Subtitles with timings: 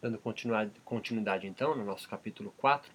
[0.00, 2.90] Dando continuidade então no nosso capítulo 4,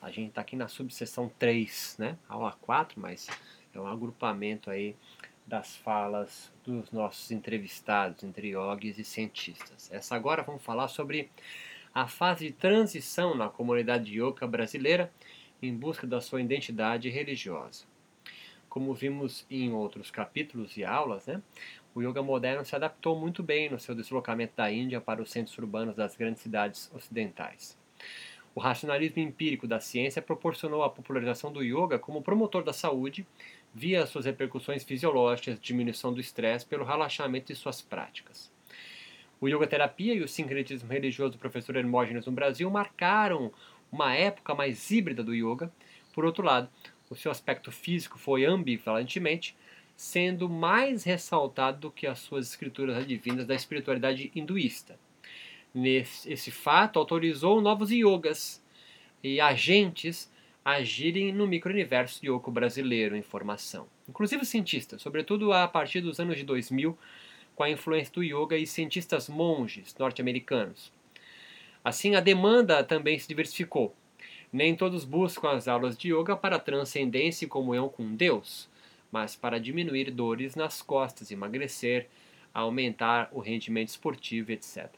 [0.00, 2.18] a gente está aqui na subseção 3, né?
[2.26, 3.28] Aula 4, mas
[3.74, 4.96] é um agrupamento aí
[5.46, 9.92] das falas dos nossos entrevistados entre yogis e cientistas.
[9.92, 11.30] Essa agora vamos falar sobre
[11.94, 15.12] a fase de transição na comunidade yoga brasileira
[15.62, 17.84] em busca da sua identidade religiosa.
[18.76, 21.40] Como vimos em outros capítulos e aulas, né,
[21.94, 25.56] o yoga moderno se adaptou muito bem no seu deslocamento da Índia para os centros
[25.56, 27.74] urbanos das grandes cidades ocidentais.
[28.54, 33.26] O racionalismo empírico da ciência proporcionou a popularização do yoga como promotor da saúde
[33.72, 38.52] via suas repercussões fisiológicas, diminuição do estresse pelo relaxamento de suas práticas.
[39.40, 43.50] O yoga terapia e o sincretismo religioso do professor Hermógenes no Brasil marcaram
[43.90, 45.72] uma época mais híbrida do yoga.
[46.12, 46.68] Por outro lado,
[47.10, 49.56] o seu aspecto físico foi ambivalentemente
[49.96, 54.98] sendo mais ressaltado do que as suas escrituras advindas da espiritualidade hinduísta.
[55.74, 58.62] Nesse, esse fato autorizou novos yogas
[59.22, 60.30] e agentes
[60.64, 63.86] a agirem no micro-universo yoga brasileiro em formação.
[64.08, 66.96] Inclusive cientistas, sobretudo a partir dos anos de 2000,
[67.54, 70.92] com a influência do yoga e cientistas monges norte-americanos.
[71.82, 73.94] Assim, a demanda também se diversificou.
[74.56, 78.70] Nem todos buscam as aulas de yoga para transcendência e comunhão com Deus,
[79.12, 82.08] mas para diminuir dores nas costas, emagrecer,
[82.54, 84.88] aumentar o rendimento esportivo, etc.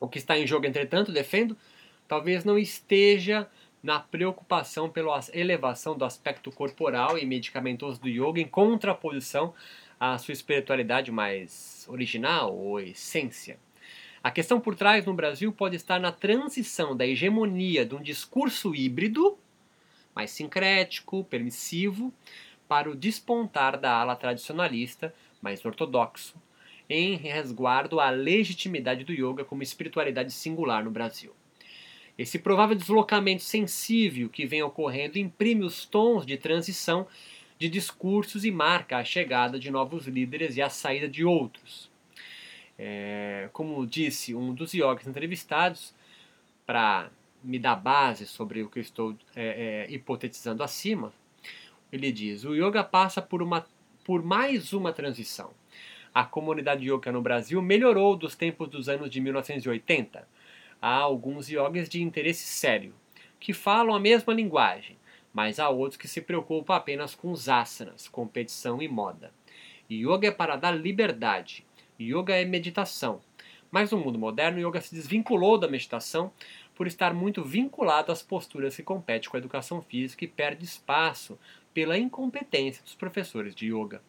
[0.00, 1.54] O que está em jogo, entretanto, defendo,
[2.08, 3.46] talvez não esteja
[3.82, 9.52] na preocupação pela elevação do aspecto corporal e medicamentoso do yoga em contraposição
[10.00, 13.58] à sua espiritualidade mais original ou essência.
[14.26, 18.74] A questão por trás no Brasil pode estar na transição da hegemonia de um discurso
[18.74, 19.38] híbrido,
[20.12, 22.12] mais sincrético, permissivo,
[22.66, 26.34] para o despontar da ala tradicionalista, mais ortodoxo,
[26.90, 31.32] em resguardo à legitimidade do yoga como espiritualidade singular no Brasil.
[32.18, 37.06] Esse provável deslocamento sensível que vem ocorrendo imprime os tons de transição
[37.60, 41.94] de discursos e marca a chegada de novos líderes e a saída de outros.
[42.78, 45.94] É, como disse um dos yogis entrevistados,
[46.66, 47.10] para
[47.42, 51.12] me dar base sobre o que eu estou é, é, hipotetizando acima,
[51.92, 53.64] ele diz: o yoga passa por, uma,
[54.04, 55.50] por mais uma transição.
[56.12, 60.26] A comunidade yoga no Brasil melhorou dos tempos dos anos de 1980.
[60.80, 62.94] Há alguns yogis de interesse sério,
[63.38, 64.96] que falam a mesma linguagem,
[65.32, 69.30] mas há outros que se preocupam apenas com os asanas, competição e moda.
[69.90, 71.65] Yoga é para dar liberdade.
[72.00, 73.20] Yoga é meditação.
[73.70, 76.32] Mas no mundo moderno, o yoga se desvinculou da meditação
[76.74, 81.38] por estar muito vinculado às posturas que competem com a educação física e perde espaço
[81.74, 84.00] pela incompetência dos professores de yoga.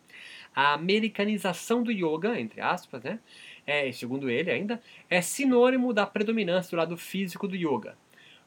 [0.56, 3.20] A americanização do yoga, entre aspas, né,
[3.66, 7.98] é, segundo ele ainda, é sinônimo da predominância do lado físico do yoga.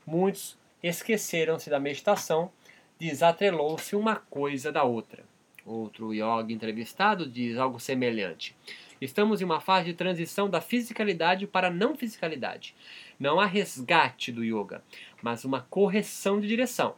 [0.07, 2.51] Muitos esqueceram-se da meditação,
[2.99, 5.25] desatrelou-se uma coisa da outra.
[5.65, 8.57] Outro yoga entrevistado diz algo semelhante.
[9.01, 12.75] Estamos em uma fase de transição da fisicalidade para a não fisicalidade.
[13.19, 14.83] Não há resgate do yoga,
[15.23, 16.97] mas uma correção de direção.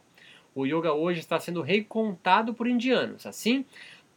[0.53, 3.25] O yoga hoje está sendo recontado por indianos.
[3.25, 3.65] Assim,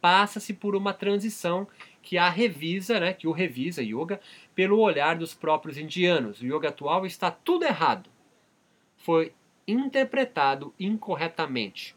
[0.01, 1.67] passa-se por uma transição
[2.01, 4.19] que a revisa, né, que o revisa yoga
[4.53, 6.41] pelo olhar dos próprios indianos.
[6.41, 8.09] O yoga atual está tudo errado.
[8.97, 9.33] Foi
[9.67, 11.95] interpretado incorretamente.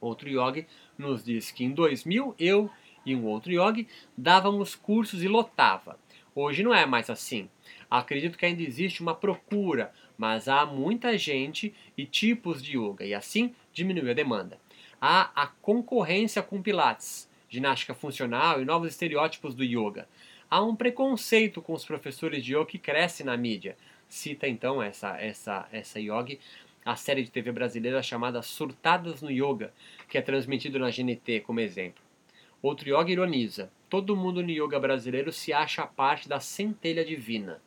[0.00, 2.70] Outro yogi nos diz que em 2000 eu
[3.10, 5.98] e um outro yogi dávamos cursos e lotava.
[6.34, 7.48] Hoje não é mais assim.
[7.90, 13.12] Acredito que ainda existe uma procura, mas há muita gente e tipos de yoga, e
[13.14, 14.58] assim diminui a demanda.
[15.00, 20.08] Há a concorrência com Pilates, ginástica funcional e novos estereótipos do yoga.
[20.48, 23.76] Há um preconceito com os professores de yoga que cresce na mídia.
[24.08, 26.38] Cita então essa, essa, essa yogi
[26.84, 29.72] a série de TV brasileira chamada Surtadas no Yoga,
[30.08, 32.02] que é transmitido na GNT como exemplo.
[32.62, 37.60] Outro yoga ironiza: todo mundo no yoga brasileiro se acha parte da centelha divina.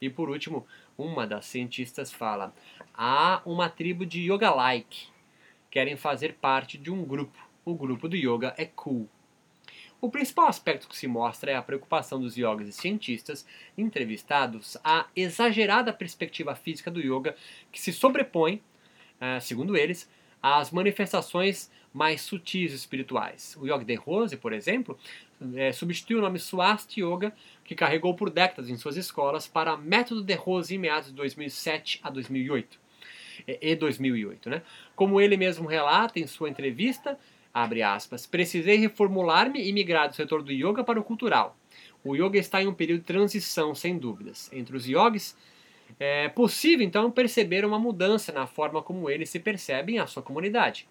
[0.00, 0.66] E por último,
[0.96, 2.54] uma das cientistas fala:
[2.94, 5.08] há uma tribo de yoga-like.
[5.70, 7.38] Querem fazer parte de um grupo.
[7.64, 9.08] O grupo do yoga é cool.
[10.00, 13.46] O principal aspecto que se mostra é a preocupação dos yogas e cientistas
[13.76, 17.34] entrevistados à exagerada perspectiva física do yoga
[17.72, 18.62] que se sobrepõe,
[19.18, 20.06] eh, segundo eles,
[20.46, 23.56] às manifestações mais sutis espirituais.
[23.58, 24.98] O Yoga de Rose, por exemplo,
[25.54, 27.32] é, substituiu o nome Swasti Yoga,
[27.64, 31.98] que carregou por décadas em suas escolas, para Método de Rose em meados de 2007
[32.02, 32.78] a 2008
[33.48, 34.62] e 2008, né?
[34.94, 37.18] Como ele mesmo relata em sua entrevista,
[37.52, 41.56] abre aspas, precisei reformular-me e migrar do setor do yoga para o cultural.
[42.04, 44.50] o yoga está em um período de transição, sem dúvidas.
[44.52, 45.34] Entre os yogis,
[45.98, 50.88] é possível então perceber uma mudança na forma como eles se percebem a sua comunidade.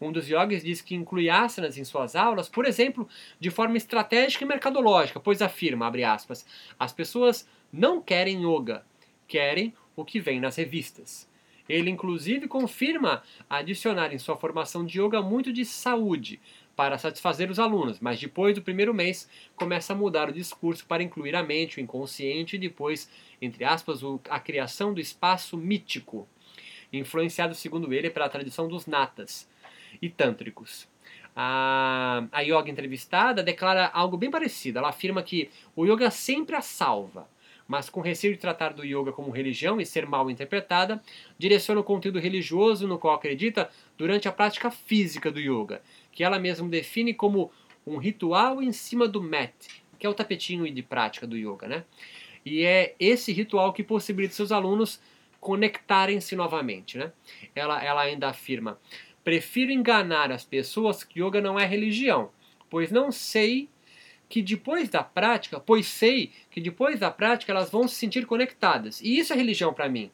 [0.00, 3.08] Um dos yogis diz que inclui asanas em suas aulas, por exemplo,
[3.40, 6.46] de forma estratégica e mercadológica, pois afirma, abre aspas,
[6.78, 8.84] as pessoas não querem yoga,
[9.26, 11.28] querem o que vem nas revistas.
[11.68, 16.40] Ele inclusive confirma adicionar em sua formação de yoga muito de saúde,
[16.76, 21.02] para satisfazer os alunos, mas depois do primeiro mês começa a mudar o discurso para
[21.02, 26.28] incluir a mente, o inconsciente e depois, entre aspas, a criação do espaço mítico,
[26.92, 29.48] influenciado, segundo ele, pela tradição dos natas
[30.02, 30.86] e tântricos.
[31.34, 34.78] A, a yoga entrevistada declara algo bem parecido.
[34.78, 37.28] Ela afirma que o yoga sempre a salva,
[37.66, 41.02] mas com receio de tratar do yoga como religião e ser mal interpretada,
[41.38, 45.82] direciona o conteúdo religioso no qual acredita durante a prática física do yoga,
[46.12, 47.50] que ela mesma define como
[47.86, 49.52] um ritual em cima do mat,
[49.98, 51.84] que é o tapetinho de prática do yoga, né?
[52.44, 55.00] E é esse ritual que possibilita seus alunos
[55.40, 57.12] conectarem-se novamente, né?
[57.54, 58.78] Ela, ela ainda afirma:
[59.24, 62.30] prefiro enganar as pessoas que yoga não é religião,
[62.70, 63.68] pois não sei
[64.28, 69.00] que depois da prática, pois sei que depois da prática elas vão se sentir conectadas.
[69.00, 70.10] E isso é religião para mim.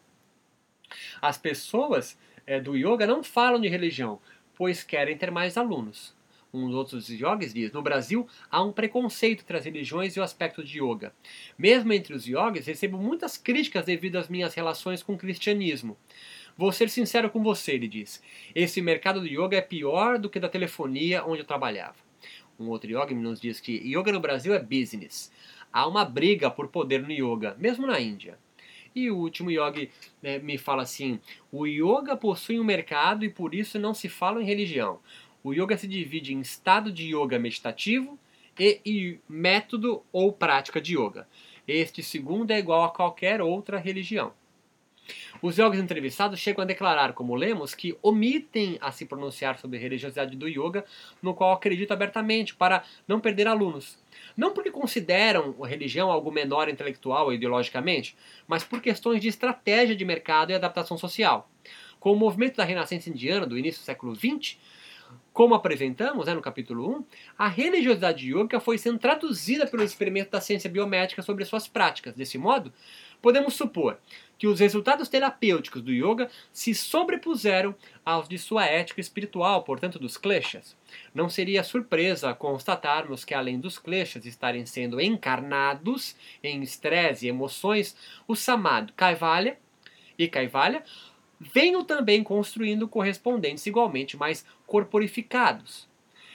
[1.21, 4.21] As pessoas é, do yoga não falam de religião,
[4.55, 6.15] pois querem ter mais alunos.
[6.53, 10.23] Um dos outros yogis diz: No Brasil há um preconceito entre as religiões e o
[10.23, 11.15] aspecto de yoga.
[11.57, 15.97] Mesmo entre os yogis, recebo muitas críticas devido às minhas relações com o cristianismo.
[16.55, 18.23] Vou ser sincero com você, ele diz.
[18.55, 22.12] Esse mercado do yoga é pior do que da telefonia onde eu trabalhava.
[22.59, 25.33] Um outro yogi nos diz que yoga no Brasil é business.
[25.73, 28.39] Há uma briga por poder no yoga, mesmo na Índia.
[28.95, 29.91] E o último yogi
[30.23, 31.19] né, me fala assim:
[31.51, 35.01] o yoga possui um mercado e por isso não se fala em religião.
[35.43, 38.19] O yoga se divide em estado de yoga meditativo
[38.59, 41.27] e, e método ou prática de yoga.
[41.67, 44.33] Este segundo é igual a qualquer outra religião.
[45.41, 49.81] Os yogis entrevistados chegam a declarar, como lemos, que omitem a se pronunciar sobre a
[49.81, 50.85] religiosidade do yoga,
[51.21, 53.99] no qual acreditam abertamente, para não perder alunos.
[54.37, 58.17] Não porque consideram a religião algo menor intelectual ou ideologicamente,
[58.47, 61.51] mas por questões de estratégia de mercado e adaptação social.
[61.99, 64.57] Com o movimento da Renascença Indiana do início do século XX,
[65.33, 67.05] como apresentamos né, no capítulo 1,
[67.39, 72.15] a religiosidade yoga foi sendo traduzida pelo experimento da ciência biomédica sobre suas práticas.
[72.15, 72.73] Desse modo,
[73.21, 73.99] podemos supor
[74.39, 77.75] que os resultados terapêuticos do yoga se sobrepuseram
[78.05, 80.77] aos de sua ética espiritual, portanto dos kleshas.
[81.15, 87.97] Não seria surpresa constatarmos que, além dos kleshas estarem sendo encarnados em estresse e emoções,
[88.27, 89.59] o samadhi Kaivalya
[90.19, 90.83] e Kaivalya
[91.39, 95.92] venham também construindo correspondentes igualmente mais corporificados.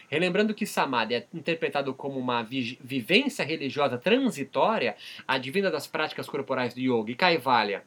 [0.07, 4.95] Relembrando que Samadhi é interpretado como uma vi vivência religiosa transitória,
[5.27, 7.83] advinda das práticas corporais do yoga, e Kaivalya,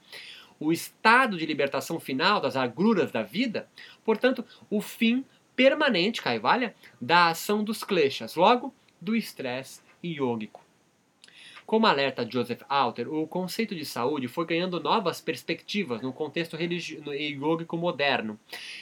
[0.58, 3.66] o estado de libertação final das agruras da vida,
[4.04, 5.24] portanto, o fim
[5.56, 10.69] permanente, Kaivalya, da ação dos kleshas, logo, do estresse yógico.
[11.70, 17.76] Como alerta Joseph Alter, o conceito de saúde foi ganhando novas perspectivas no contexto yogico
[17.76, 18.40] moderno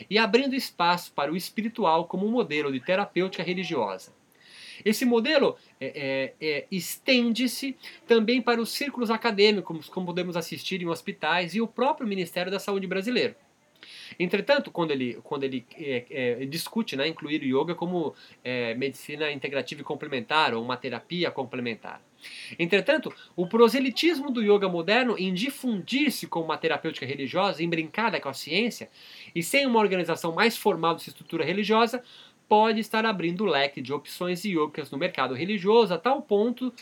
[0.08, 4.14] e abrindo espaço para o espiritual como um modelo de terapêutica religiosa.
[4.82, 7.76] Esse modelo é, é, é, estende-se
[8.06, 12.58] também para os círculos acadêmicos, como podemos assistir em hospitais e o próprio Ministério da
[12.58, 13.34] Saúde brasileiro.
[14.19, 19.31] Entretanto, quando ele, quando ele é, é, discute né, incluir o yoga como é, medicina
[19.31, 22.07] integrativa e complementar, ou uma terapia complementar.
[22.58, 28.34] Entretanto, o proselitismo do yoga moderno em difundir-se como uma terapêutica religiosa, embrincada com a
[28.34, 28.89] ciência,
[29.34, 32.03] e sem uma organização mais formal dessa estrutura religiosa,
[32.48, 36.72] pode estar abrindo o leque de opções yogas no mercado religioso a tal ponto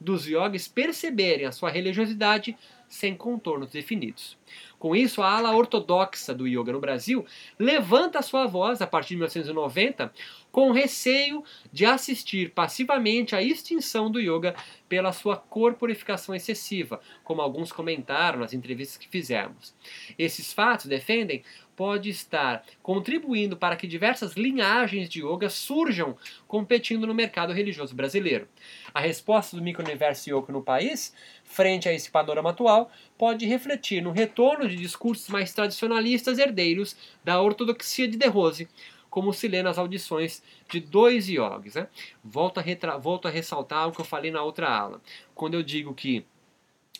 [0.00, 2.56] dos yogis perceberem a sua religiosidade
[2.88, 4.36] sem contornos definidos.
[4.78, 7.24] Com isso, a ala ortodoxa do yoga no Brasil
[7.58, 10.12] levanta sua voz a partir de 1990
[10.52, 14.54] com receio de assistir passivamente à extinção do yoga
[14.88, 19.74] pela sua corporificação excessiva, como alguns comentaram nas entrevistas que fizemos.
[20.16, 21.42] Esses fatos, defendem,
[21.76, 26.16] pode estar contribuindo para que diversas linhagens de yoga surjam
[26.46, 28.48] competindo no mercado religioso brasileiro.
[28.92, 31.14] A resposta do micro-universo yoga no país,
[31.44, 37.40] frente a esse panorama atual, pode refletir no retorno de discursos mais tradicionalistas herdeiros da
[37.40, 38.68] ortodoxia de De Rose,
[39.10, 41.74] como se lê nas audições de dois yogis.
[41.74, 41.86] Né?
[42.22, 45.00] Volto, a volto a ressaltar o que eu falei na outra aula.
[45.34, 46.26] Quando eu digo que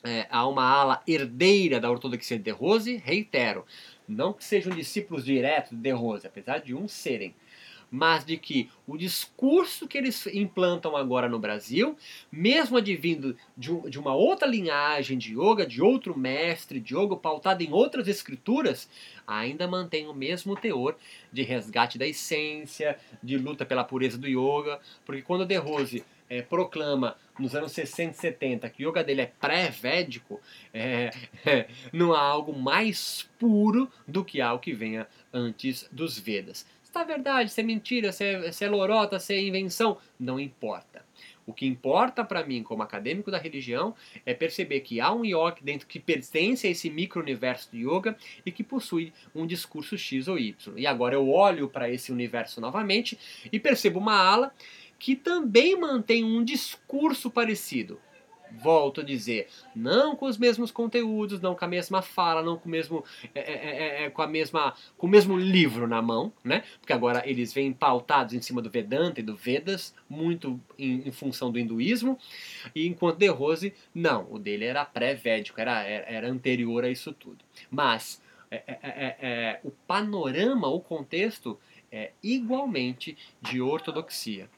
[0.04, 3.64] é, há uma ala herdeira da ortodoxia de De Rose, reitero,
[4.06, 7.34] não que sejam discípulos diretos de Rose, apesar de uns serem,
[7.90, 11.96] mas de que o discurso que eles implantam agora no Brasil,
[12.30, 17.62] mesmo advindo de, de uma outra linhagem de yoga, de outro mestre de yoga pautado
[17.62, 18.88] em outras escrituras,
[19.24, 20.96] ainda mantém o mesmo teor
[21.32, 26.42] de resgate da essência, de luta pela pureza do yoga, porque quando De Rose é,
[26.42, 30.40] proclama nos anos 60 e 70 que o yoga dele é pré-védico,
[30.72, 31.10] é,
[31.46, 36.66] é, não há algo mais puro do que algo que venha antes dos Vedas.
[36.82, 40.38] Se é verdade, se é mentira, se é, se é lorota, se é invenção, não
[40.38, 41.04] importa.
[41.46, 45.56] O que importa para mim, como acadêmico da religião, é perceber que há um yoga
[45.60, 50.38] dentro que pertence a esse micro-universo do yoga e que possui um discurso X ou
[50.38, 50.54] Y.
[50.76, 53.18] E agora eu olho para esse universo novamente
[53.52, 54.54] e percebo uma ala
[55.04, 58.00] que também mantém um discurso parecido.
[58.50, 62.66] Volto a dizer, não com os mesmos conteúdos, não com a mesma fala, não com
[62.66, 66.32] o mesmo, é, é, é, é com a mesma, com o mesmo livro na mão,
[66.42, 66.64] né?
[66.80, 71.12] Porque agora eles vêm pautados em cima do Vedanta e do Vedas, muito em, em
[71.12, 72.18] função do hinduísmo,
[72.74, 77.12] e enquanto De Rose, não, o dele era pré-védico, era, era, era anterior a isso
[77.12, 77.44] tudo.
[77.70, 81.60] Mas é, é, é, o panorama, o contexto
[81.92, 84.48] é igualmente de ortodoxia.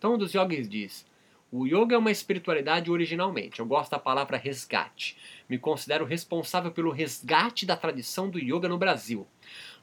[0.00, 1.06] Então, um dos yogis diz:
[1.52, 3.60] o yoga é uma espiritualidade originalmente.
[3.60, 5.14] Eu gosto da palavra resgate.
[5.46, 9.26] Me considero responsável pelo resgate da tradição do yoga no Brasil.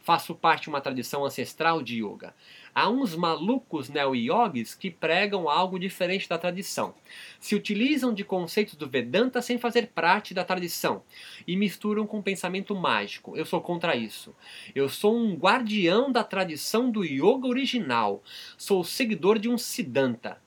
[0.08, 2.34] Faço parte de uma tradição ancestral de yoga.
[2.74, 6.96] Há uns malucos neo-yogis que pregam algo diferente da tradição.
[7.42, 11.04] Se utilizam de conceitos do Vedanta sem fazer parte da tradição
[11.46, 13.36] e misturam com pensamento mágico.
[13.36, 14.34] Eu sou contra isso.
[14.74, 18.24] Eu sou um guardião da tradição do yoga original.
[18.58, 20.42] Sou seguidor de um Siddhanta.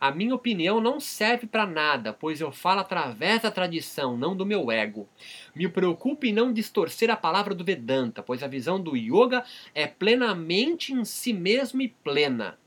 [0.00, 4.46] A minha opinião não serve para nada, pois eu falo através da tradição, não do
[4.46, 5.08] meu ego.
[5.54, 9.44] Me preocupe em não distorcer a palavra do Vedanta, pois a visão do yoga
[9.74, 12.58] é plenamente em si mesmo e plena.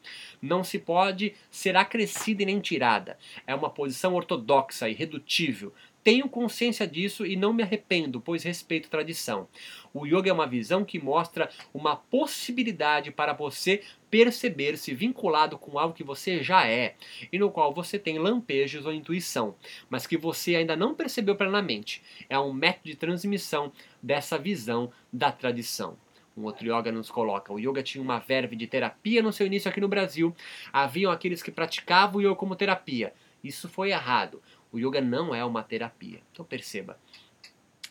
[0.42, 3.18] Não se pode ser acrescida e nem tirada.
[3.46, 5.74] É uma posição ortodoxa, irredutível,
[6.06, 9.48] tenho consciência disso e não me arrependo, pois respeito a tradição.
[9.92, 13.82] O yoga é uma visão que mostra uma possibilidade para você
[14.16, 16.96] perceber-se vinculado com algo que você já é
[17.34, 19.56] e no qual você tem lampejos ou intuição,
[19.90, 22.02] mas que você ainda não percebeu plenamente.
[22.30, 25.98] É um método de transmissão dessa visão da tradição.
[26.38, 29.70] Um outro yoga nos coloca: o yoga tinha uma verve de terapia no seu início
[29.70, 30.34] aqui no Brasil.
[30.72, 33.14] Haviam aqueles que praticavam o yoga como terapia.
[33.44, 34.42] Isso foi errado.
[34.72, 36.22] O yoga não é uma terapia.
[36.32, 36.98] Então perceba,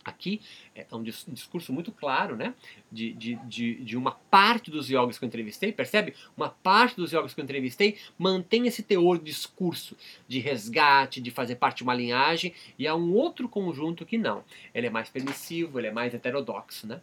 [0.04, 0.40] aqui
[0.74, 2.54] é um discurso muito claro, né?
[2.90, 6.14] De, de, de, de, uma parte dos yogis que eu entrevistei, percebe?
[6.36, 9.96] Uma parte dos yogis que eu entrevistei mantém esse teor de discurso,
[10.28, 14.44] de resgate, de fazer parte de uma linhagem, e há um outro conjunto que não.
[14.74, 17.00] Ele é mais permissivo, ele é mais heterodoxo, né?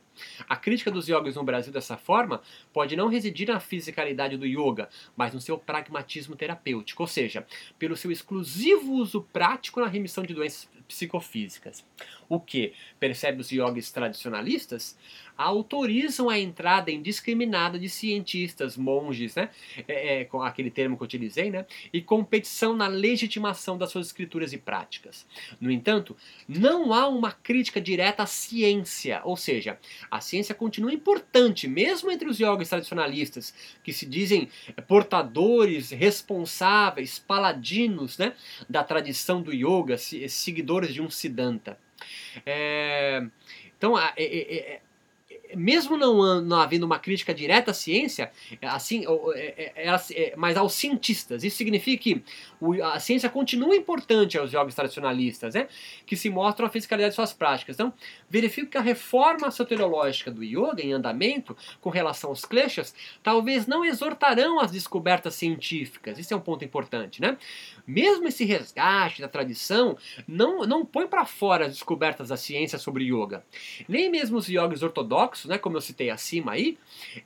[0.48, 2.41] A crítica dos yogis no Brasil dessa forma
[2.72, 7.46] pode não residir na fisicalidade do yoga, mas no seu pragmatismo terapêutico, ou seja,
[7.79, 11.86] pelo seu exclusivo uso prático na remissão de doenças psicofísicas.
[12.31, 14.97] O que, percebe os yogis tradicionalistas,
[15.38, 19.50] autorizam a entrada indiscriminada de cientistas, monges, né?
[19.85, 21.65] É, é, com aquele termo que eu utilizei, né?
[21.91, 25.27] e competição na legitimação das suas escrituras e práticas.
[25.59, 26.15] No entanto,
[26.47, 29.77] não há uma crítica direta à ciência, ou seja,
[30.09, 34.47] a ciência continua importante, mesmo entre os yogis tradicionalistas, que se dizem
[34.88, 38.33] portadores, responsáveis, paladinos né?
[38.69, 41.77] da tradição do yoga, seguidores de um Siddhanta.
[42.46, 43.22] É,
[43.77, 44.81] então, é, é,
[45.55, 48.31] mesmo não, não havendo uma crítica direta à ciência,
[48.62, 49.05] assim,
[49.36, 51.43] é, é, é, mas aos cientistas.
[51.43, 52.24] Isso significa que
[52.84, 55.67] a ciência continua importante aos jogos tradicionalistas, né?
[56.05, 57.75] que se mostram a fisicalidade de suas práticas.
[57.75, 57.93] Então,
[58.29, 62.93] verifico que a reforma soteriológica do yoga em andamento com relação aos kleshas
[63.24, 66.17] talvez não exortarão as descobertas científicas.
[66.20, 67.22] Isso é um ponto importante.
[67.22, 67.38] Né?
[67.86, 73.05] Mesmo esse resgate da tradição não, não põe para fora as descobertas da ciência sobre
[73.05, 73.43] yoga.
[73.88, 76.77] Nem mesmo os yogis ortodoxos né, como eu citei acima aí,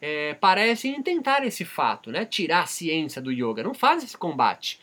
[0.02, 4.80] é, parecem tentar esse fato, né, tirar a ciência do yoga, não fazem esse combate.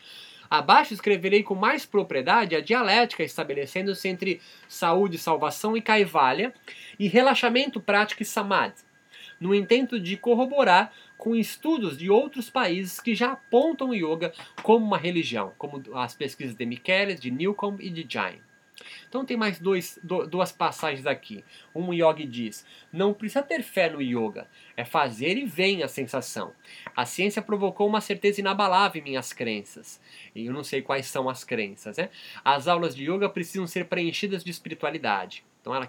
[0.49, 6.53] Abaixo escreverei com mais propriedade a dialética estabelecendo-se entre saúde, salvação e kaivalya,
[6.99, 8.83] e relaxamento prático e samadhi,
[9.39, 14.85] no intento de corroborar com estudos de outros países que já apontam o yoga como
[14.85, 18.39] uma religião, como as pesquisas de Michelis, de Newcomb e de Jain.
[19.07, 21.43] Então tem mais dois, duas passagens aqui.
[21.73, 26.53] Um yogi diz: Não precisa ter fé no yoga, é fazer e vem a sensação.
[26.95, 29.99] A ciência provocou uma certeza inabalável em minhas crenças.
[30.35, 31.97] E eu não sei quais são as crenças.
[31.97, 32.09] Né?
[32.43, 35.43] As aulas de yoga precisam ser preenchidas de espiritualidade.
[35.61, 35.87] Então ela,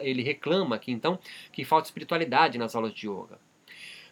[0.00, 1.18] ele reclama aqui então
[1.52, 3.38] que falta espiritualidade nas aulas de yoga.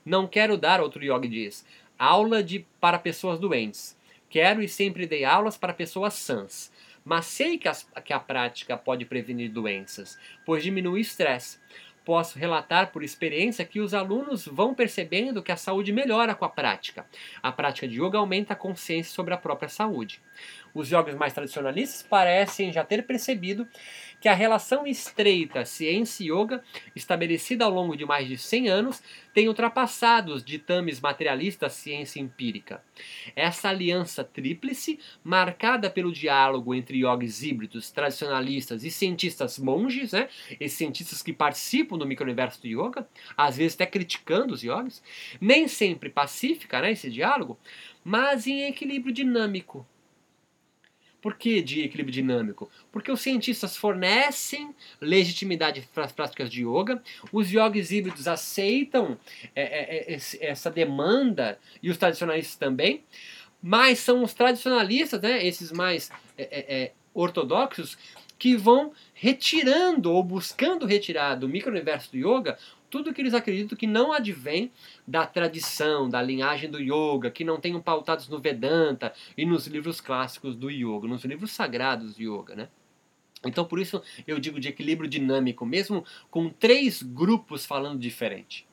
[0.04, 1.66] Não quero dar, outro yogi diz,
[1.98, 3.98] aula de, para pessoas doentes.
[4.30, 6.72] Quero e sempre dei aulas para pessoas sãs.
[7.10, 11.58] Mas sei que, as, que a prática pode prevenir doenças, pois diminui o estresse
[12.04, 16.48] posso relatar por experiência que os alunos vão percebendo que a saúde melhora com a
[16.48, 17.06] prática.
[17.42, 20.20] A prática de yoga aumenta a consciência sobre a própria saúde.
[20.72, 23.68] Os yogis mais tradicionalistas parecem já ter percebido
[24.20, 26.62] que a relação estreita ciência e yoga,
[26.94, 32.82] estabelecida ao longo de mais de 100 anos, tem ultrapassado os ditames materialistas ciência empírica.
[33.34, 40.76] Essa aliança tríplice, marcada pelo diálogo entre yogis híbridos, tradicionalistas e cientistas monges, né, esses
[40.76, 45.02] cientistas que participam do micro-universo do yoga, às vezes até criticando os yogis,
[45.40, 47.58] nem sempre pacífica né, esse diálogo,
[48.04, 49.86] mas em equilíbrio dinâmico
[51.20, 52.70] por que de equilíbrio dinâmico?
[52.90, 59.18] Porque os cientistas fornecem legitimidade para as práticas de yoga, os yogis híbridos aceitam
[59.54, 63.04] é, é, é, essa demanda e os tradicionalistas também,
[63.62, 67.98] mas são os tradicionalistas, né, esses mais é, é, é, ortodoxos,
[68.40, 73.86] que vão retirando ou buscando retirar do micro-universo do yoga tudo que eles acreditam que
[73.86, 74.72] não advém
[75.06, 80.00] da tradição, da linhagem do yoga, que não tenham pautados no Vedanta e nos livros
[80.00, 82.68] clássicos do yoga, nos livros sagrados do yoga, né?
[83.44, 88.66] Então, por isso eu digo de equilíbrio dinâmico, mesmo com três grupos falando diferente.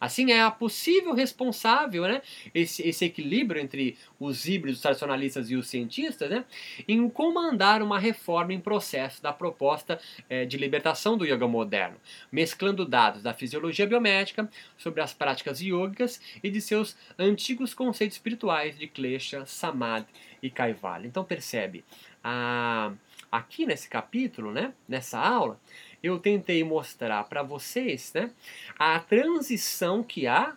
[0.00, 2.22] Assim, é a possível responsável, né,
[2.54, 6.44] esse, esse equilíbrio entre os híbridos tradicionalistas e os cientistas, né,
[6.88, 11.96] em comandar uma reforma em processo da proposta é, de libertação do yoga moderno,
[12.30, 18.78] mesclando dados da fisiologia biomédica sobre as práticas yogicas e de seus antigos conceitos espirituais
[18.78, 20.06] de Klesha, Samadhi
[20.42, 21.06] e Kaivalya.
[21.06, 21.84] Então, percebe,
[22.22, 22.92] a,
[23.30, 25.60] aqui nesse capítulo, né, nessa aula,
[26.02, 28.30] eu tentei mostrar para vocês né,
[28.78, 30.56] a transição que há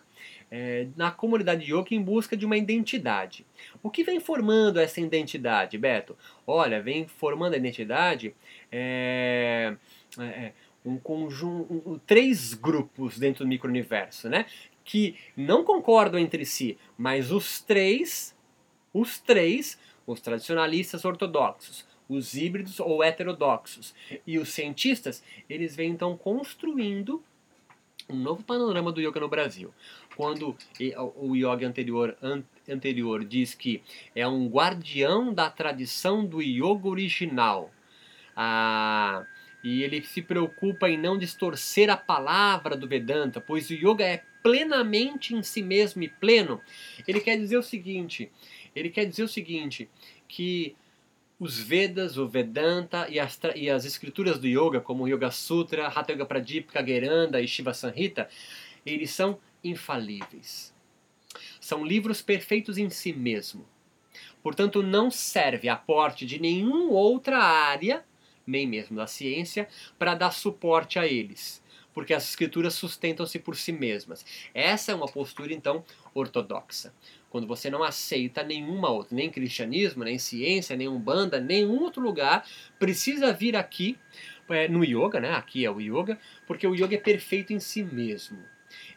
[0.50, 3.46] é, na comunidade yoga em busca de uma identidade.
[3.82, 6.16] O que vem formando essa identidade, Beto?
[6.46, 8.34] Olha, vem formando a identidade
[8.70, 9.76] é,
[10.18, 10.52] é,
[10.84, 14.46] um conjunto, um, três grupos dentro do micro-universo, né?
[14.84, 18.35] Que não concordam entre si, mas os três,
[19.00, 23.94] os três, os tradicionalistas ortodoxos, os híbridos ou heterodoxos.
[24.26, 27.22] E os cientistas, eles vêm então construindo
[28.08, 29.74] um novo panorama do yoga no Brasil.
[30.16, 30.56] Quando
[31.16, 32.16] o yoga anterior,
[32.68, 33.82] anterior diz que
[34.14, 37.70] é um guardião da tradição do yoga original,
[38.36, 39.26] ah,
[39.64, 44.22] e ele se preocupa em não distorcer a palavra do Vedanta, pois o yoga é
[44.42, 46.60] plenamente em si mesmo e pleno.
[47.08, 48.30] Ele quer dizer o seguinte,
[48.76, 49.88] ele quer dizer o seguinte,
[50.28, 50.76] que
[51.40, 55.86] os Vedas, o Vedanta e as, e as escrituras do Yoga, como o Yoga Sutra,
[55.88, 58.28] Hatha Yoga Pradipika, Geranda e Shiva Sanhita,
[58.84, 60.74] eles são infalíveis.
[61.60, 63.66] São livros perfeitos em si mesmo.
[64.42, 68.04] Portanto, não serve aporte de nenhuma outra área,
[68.46, 71.62] nem mesmo da ciência, para dar suporte a eles,
[71.92, 74.24] porque as escrituras sustentam-se por si mesmas.
[74.54, 75.84] Essa é uma postura, então,
[76.14, 76.92] ortodoxa
[77.30, 82.46] quando você não aceita nenhuma outra, nem cristianismo, nem ciência, nem umbanda, nenhum outro lugar,
[82.78, 83.98] precisa vir aqui
[84.48, 85.32] é, no yoga, né?
[85.34, 88.38] Aqui é o yoga, porque o yoga é perfeito em si mesmo.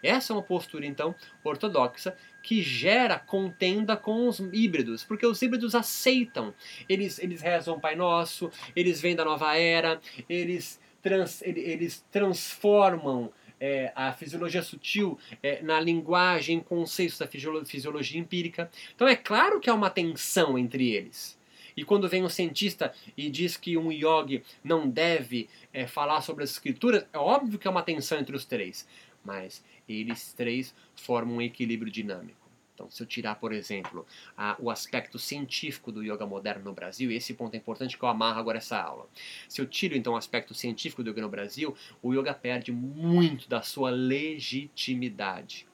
[0.02, 5.76] Essa é uma postura, então, ortodoxa que gera contenda com os híbridos, porque os híbridos
[5.76, 6.54] aceitam.
[6.88, 13.32] Eles, eles rezam o Pai Nosso, eles vêm da nova era, eles, trans, eles transformam
[13.60, 18.70] é, a fisiologia sutil é, na linguagem, conceitos da fisiologia empírica.
[18.96, 21.38] Então é claro que há uma tensão entre eles.
[21.76, 26.44] E quando vem um cientista e diz que um yogi não deve é, falar sobre
[26.44, 28.88] as escrituras, é óbvio que há uma tensão entre os três.
[29.24, 32.39] Mas eles três formam um equilíbrio dinâmico.
[32.80, 37.12] Então, se eu tirar, por exemplo, a, o aspecto científico do yoga moderno no Brasil,
[37.12, 39.06] esse ponto é importante que eu amarro agora essa aula.
[39.50, 43.50] Se eu tiro, então, o aspecto científico do yoga no Brasil, o yoga perde muito
[43.50, 45.68] da sua legitimidade.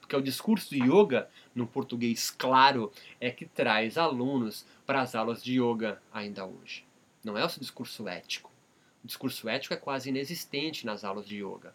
[0.00, 5.44] Porque o discurso do yoga, no português claro, é que traz alunos para as aulas
[5.44, 6.84] de yoga ainda hoje.
[7.22, 8.50] Não é o seu discurso ético.
[9.04, 11.72] O discurso ético é quase inexistente nas aulas de yoga.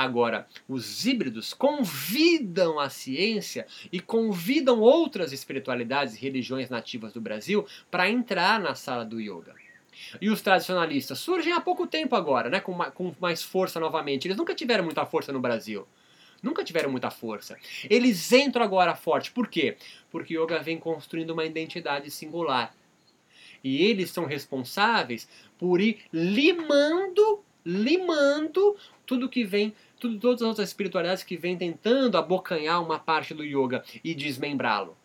[0.00, 7.66] Agora, os híbridos convidam a ciência e convidam outras espiritualidades e religiões nativas do Brasil
[7.90, 9.54] para entrar na sala do yoga.
[10.18, 14.26] E os tradicionalistas surgem há pouco tempo agora, né, com, com mais força novamente.
[14.26, 15.86] Eles nunca tiveram muita força no Brasil.
[16.42, 17.58] Nunca tiveram muita força.
[17.84, 19.30] Eles entram agora forte.
[19.30, 19.76] Por quê?
[20.10, 22.74] Porque yoga vem construindo uma identidade singular.
[23.62, 30.68] E eles são responsáveis por ir limando, limando tudo que vem tudo, todas as outras
[30.68, 34.96] espiritualidades que vêm tentando abocanhar uma parte do yoga e desmembrá-lo.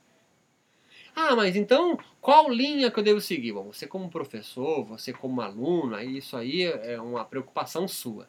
[1.15, 3.53] Ah, mas então qual linha que eu devo seguir?
[3.53, 8.27] Bom, você como professor, você como aluno, isso aí é uma preocupação sua.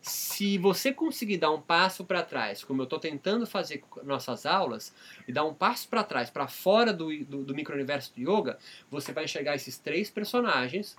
[0.00, 4.44] Se você conseguir dar um passo para trás, como eu estou tentando fazer com nossas
[4.44, 4.92] aulas,
[5.28, 8.58] e dar um passo para trás, para fora do, do, do micro-universo do yoga,
[8.90, 10.96] você vai enxergar esses três personagens,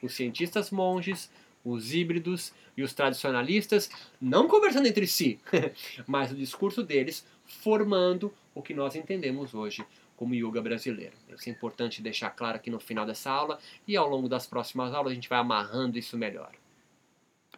[0.00, 1.30] os cientistas monges,
[1.64, 5.38] os híbridos e os tradicionalistas, não conversando entre si,
[6.06, 9.84] mas o discurso deles formando o que nós entendemos hoje
[10.16, 11.14] como yoga brasileiro.
[11.28, 14.92] Isso é importante deixar claro aqui no final dessa aula e ao longo das próximas
[14.92, 16.52] aulas a gente vai amarrando isso melhor.